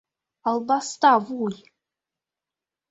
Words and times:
Албаста 0.51 1.11
вуй! 1.27 1.55